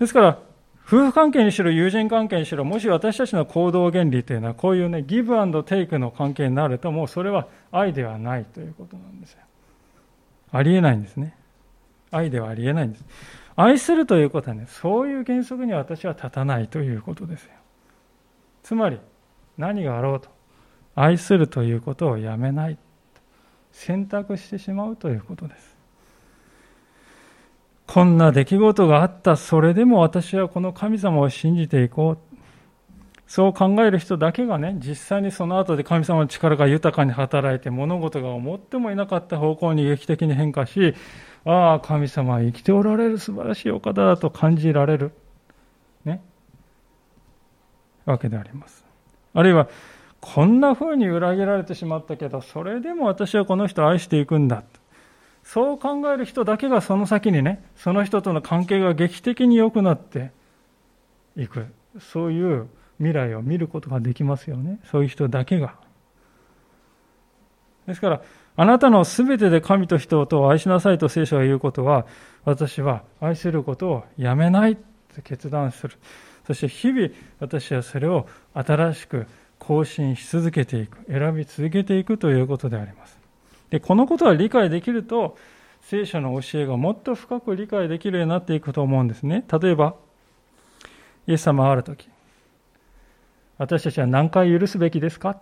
[0.00, 0.38] ですから、
[0.86, 9.40] 夫婦関係にしろ友人関係にしろ、もし私たちの行動原理というのはこういうね、ギブアンドテイクの関係になると、もうそれは愛ではないということなんですよ。
[10.52, 11.36] ありえないんですね。
[12.10, 13.04] 愛ではありえないんです。
[13.56, 17.50] 愛するということはね、そういう原則に私は立たないということですよ。
[18.62, 18.98] つまり、
[19.58, 20.31] 何があろうと、
[20.94, 22.78] 愛するということをやめない。
[23.72, 25.76] 選択してしまうということです。
[27.86, 32.18] こんな出来事があった、それでも私はこの神様を信じていこう。
[33.26, 40.94] そう考える人だけがね、実際にその後で神様の力が豊かに働いて物事が思ってもいなかった方向に劇的に変化し、
[41.44, 45.12] ああ、神様は生きておられる素晴らしいお方だと感じられる。
[46.04, 46.22] ね。
[48.04, 48.84] わけであります。
[49.32, 49.68] あるいは、
[50.22, 54.62] こんな風に裏切られてしまったけど、それでも私はこの人を愛していくんだ。
[55.42, 60.30] そう考える人だけがその先にね、その人との関係が劇的に良くなって
[61.36, 61.66] いく。
[61.98, 62.68] そういう
[62.98, 64.78] 未来を見ることができますよね。
[64.92, 65.74] そういう人だけが。
[67.88, 68.22] ですから、
[68.54, 72.06] あなたのすべてで神と人とを愛しなさいと聖書が言うことは、
[72.44, 74.82] 私は愛することをやめないと
[75.24, 75.96] 決断する。
[76.46, 77.08] そして日々
[77.40, 79.26] 私はそれを新しく
[79.64, 83.16] 更新し続けていく、選び続けていくということであります。
[83.70, 85.38] で、このことが理解できると、
[85.82, 89.44] 聖書の教えがもっと深く理解できるようになっていくと思うんですね。
[89.60, 89.94] 例えば、
[91.28, 92.08] イエス様あるとき、
[93.58, 95.40] 私たちは何回許すべきですか？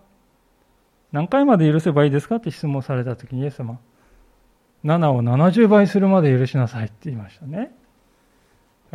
[1.13, 3.81] 何回まで許せばいいですかって質問されたときにイエス様、
[4.85, 7.75] 7を70倍するまで許しなさいって言いましたね。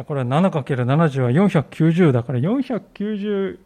[0.06, 3.58] これは 7×70 は490だから490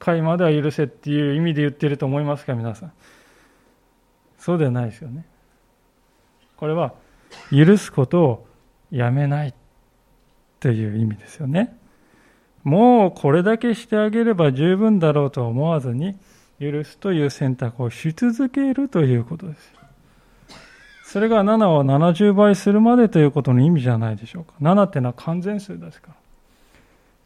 [0.00, 2.92] 回までは許せっていう意味で言ってると思いますか皆さん。
[4.38, 5.24] そうではないですよね。
[6.56, 6.94] これは
[7.52, 8.46] 許すことを
[8.90, 9.54] やめない
[10.58, 11.78] という意味ですよね。
[12.64, 16.16] もうこれだけしてあげれば十分だろうと思わずに
[16.60, 19.72] 許すという選択をし続けるということです。
[21.04, 24.52] それが7を70倍するまでということの意味じゃないでしょうか。
[24.60, 26.19] 7っていうのは完全数ですから。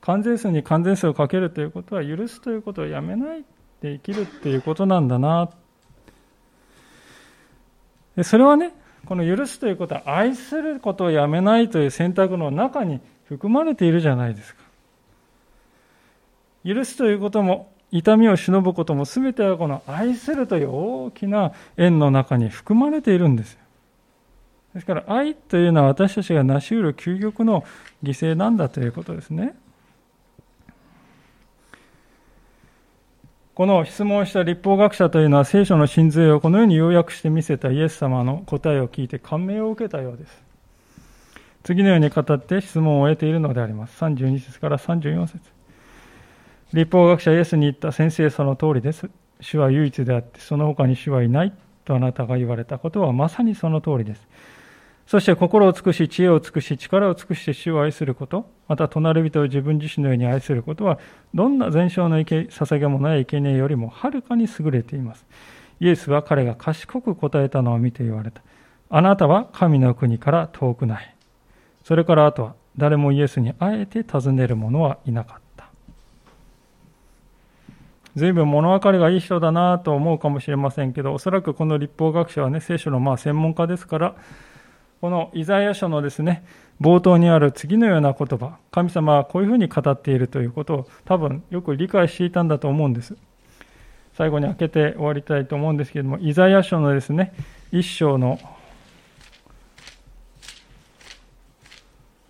[0.05, 3.45] 完全数に完全数をかけるということは許すということをやめない
[3.81, 5.49] で生きるっていうことなんだな。
[8.15, 8.75] でそれはね、
[9.07, 14.63] この許すということは愛することをやめないという選択の中に含まれているじゃないですか。
[16.67, 23.59] 許すということも痛みを忍ぶことも全てはこの愛するという大きな縁の中に含まれているんですよ。
[24.75, 27.65] ですから愛というのは私たちが成し得る究極の
[28.03, 29.55] 犠牲なんだということですね。
[33.55, 40.43] この質問した立法学者というのは聖書の真髄をこのように要約してみせたイエス様の答えを聞いて感銘を受けたようです。
[41.63, 44.03] 次のように語って質問を終えているのであります。
[44.03, 45.39] 32節から34節
[46.73, 49.09] 立法学者イエスに言った先生その通りです。
[49.41, 51.53] 主は唯一であって、その他に主はいない
[51.85, 54.27] とあなたが言われたことはまさにその通りです。
[55.07, 60.99] そして心を尽くし、知恵を尽くし、力を尽くして主を愛すること、また隣人を自分自身のように愛することは、
[61.35, 65.27] どんな全焼の捧げ物や生贄よりもはるかに優れています。
[65.81, 68.41] イエスは彼が賢く答えたのを見て言われた。
[68.89, 71.15] あなたは神の国から遠くない。
[71.83, 75.67] それからあとは誰もイエスにあえて尋ねる者はいなかった。
[78.17, 84.15] 随分物分かりがいい人だなと思うかもしれませんけど、おそらくこの立法学者はね、聖書のまあ専門家ですから、
[85.01, 86.45] このイザヤ書のですね、
[86.81, 93.17] 冒頭にある次のような言葉、神様はこういうふうに語っているということを多分よく理解していたんだと思うんです。
[94.15, 97.33] 最後に開けて終わりたいと思うんですけれども、イザヤ書のですね、
[97.73, 98.39] 一章の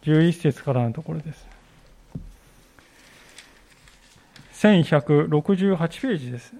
[0.02, 1.46] 11節からのところです。
[4.54, 6.54] 1168ページです。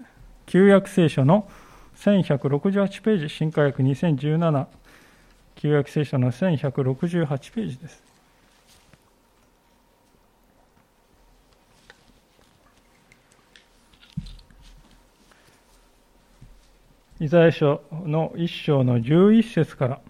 [0.46, 1.48] 旧約聖書の
[1.96, 4.66] 1168ページ、新科学2017
[5.57, 8.02] 旧約聖書の1168ページです。
[17.20, 20.00] イザヤ書の1章の11節から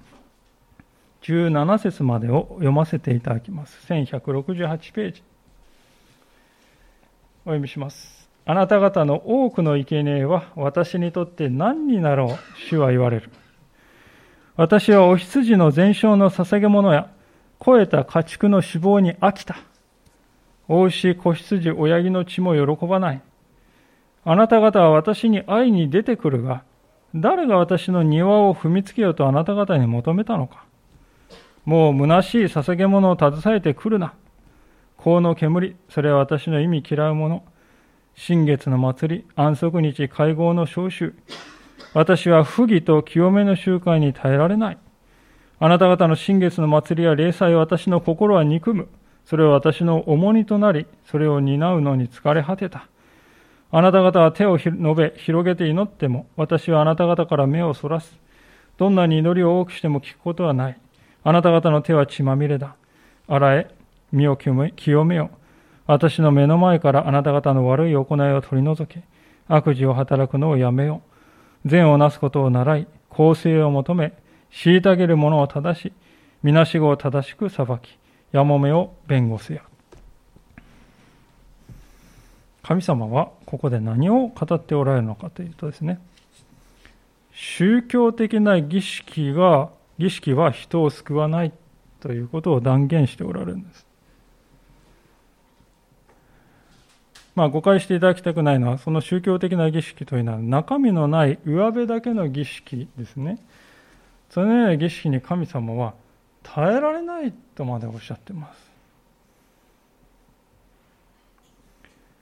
[1.22, 3.78] 17節までを読ませていただきます。
[3.88, 5.22] 1168ページ。
[7.44, 8.28] お読みします。
[8.46, 12.38] あなた方の多くの生贄は私にとって何になろう、
[12.68, 13.30] 主は言われる。
[14.56, 17.10] 私はお羊の全焼の捧げ物や、
[17.58, 19.56] 肥えた家畜の脂肪に飽きた。
[20.68, 23.22] お牛、子羊、親木の血も喜ばない。
[24.24, 26.62] あなた方は私に会いに出てくるが、
[27.16, 30.64] 誰が私の庭を踏みつけようとあなた方に求めたのか。
[31.64, 34.14] もう虚しい捧げ物を携えてくるな。
[35.02, 37.44] 香の煙、それは私の意味嫌うもの。
[38.14, 41.14] 新月の祭り、安息日、会合の召集、
[41.94, 44.78] 私は不義と清めの集会に耐えられない。
[45.60, 48.88] あなた方の新月の祭りや礼祭を私の心は憎む。
[49.24, 52.88] それは私の重荷となり、それを担うのに疲れ果てた。
[53.70, 58.18] あなた方は手を述べ、広げて祈っても、私はあなた方から目をそらす。
[58.76, 60.78] どんなに祈りを多くしても聞くことはない。
[61.22, 62.74] あなた方の手は血まみれだ。
[63.28, 63.74] 洗え、
[64.10, 65.30] 身を清めよ。
[65.86, 69.04] 私の目の前からあなた方の悪い行いを取り除け。
[69.46, 71.13] 悪事を働くのをやめよう。
[71.64, 74.12] 善をなすことを習い、公正を求め、
[74.52, 75.92] 虐げる者を正し、
[76.42, 77.98] みなしごを正しく裁き、
[78.32, 79.62] やもめを弁護せよ。
[82.62, 86.00] 神様はここで何を語っておられるのかというとですね、
[87.32, 91.52] 宗教的な儀式が、儀式は人を救わない
[92.00, 93.86] ということを断言しておられるんです。
[97.34, 103.38] まあ、誤解していただきたくないのは、その宗教的な儀式というのは、中身のない上辺だけの儀式ですね。
[104.30, 105.94] そのような儀式に神様は
[106.42, 108.64] 耐えられないとまでおっしゃってます。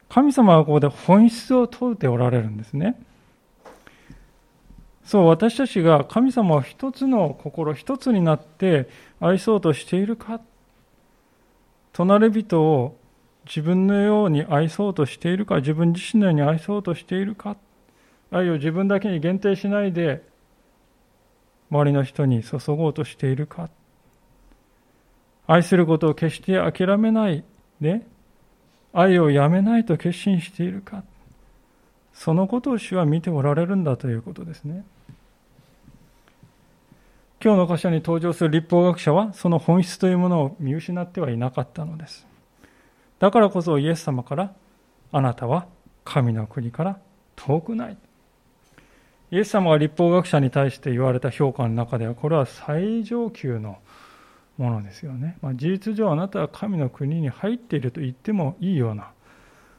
[0.09, 3.01] 神様はここで本質を問うておられるんですね。
[5.05, 8.89] そう、私たちが神様を一つの心、一つになって
[9.21, 10.41] 愛そうとしているか、
[11.93, 12.97] 隣人を
[13.47, 17.57] 自分のように愛そうとしているか、自分自身のように愛そうとしているか、
[18.31, 20.23] 愛を自分だけに限定しないで、
[21.71, 23.69] 周りの人に注ごうとしているか、
[25.47, 27.45] 愛することを決して諦めない
[27.81, 28.03] で、
[28.93, 31.03] 愛をやめないと決心しているか、
[32.13, 34.85] そのことを主は見ておられるんだということですね。
[37.43, 42.32] 今日の箇所に登場する立法学者はその本質というものを見失ってはいなかったのです。
[43.23, 44.53] だからこそイエス様から
[45.13, 45.69] あなたは
[46.03, 46.99] 神の国から
[47.37, 47.97] 遠くない。
[49.31, 53.79] イエス様が立法学者に対して言われた評価の中ではこれは最上級の
[54.59, 55.39] ものですよね。
[55.41, 59.13] まあ、事実上あなたは神の国に入っていると言ってもいいような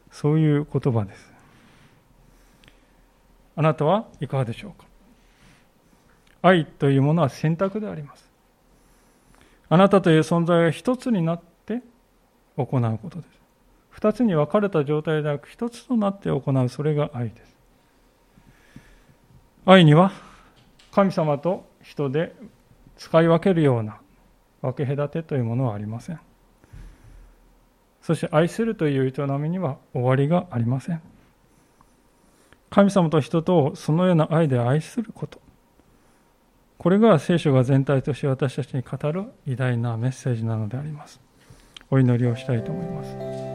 [0.09, 1.33] そういう言葉です。
[3.57, 4.87] あなたはいかがでしょうか
[6.41, 8.31] 愛というものは選択であります。
[9.67, 11.52] あなたという存在が一つになって
[12.57, 13.29] 行うことです。
[13.89, 17.55] 二つに分かれた状態でなく一つとなって行う、それが愛です。
[19.65, 20.11] 愛には
[20.91, 22.35] 神様と人で
[22.97, 23.99] 使い分けるような
[24.61, 26.19] 分け隔てというものはありません。
[28.01, 31.01] そして愛するという営みには終わりがありません。
[32.69, 35.39] 神様と人とをそのような愛で愛すること。
[36.77, 41.21] これが聖書が全体として私たちに語る偉大なメッセージなのであります。
[41.93, 43.52] お祈りをしたいと思います。